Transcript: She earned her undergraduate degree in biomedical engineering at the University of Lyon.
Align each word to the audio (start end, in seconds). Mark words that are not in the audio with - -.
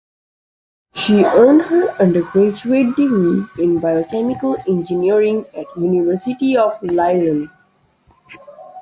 She 0.95 1.23
earned 1.23 1.61
her 1.61 1.89
undergraduate 2.01 2.95
degree 2.95 3.43
in 3.59 3.79
biomedical 3.79 4.57
engineering 4.67 5.45
at 5.55 5.67
the 5.75 5.81
University 5.81 6.57
of 6.57 6.73
Lyon. 6.81 7.51